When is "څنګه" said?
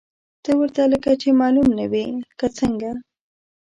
2.57-2.91